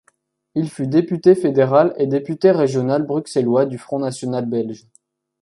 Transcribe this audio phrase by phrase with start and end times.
[0.55, 4.87] Il fut député fédéral et député régional bruxellois du Front national belge.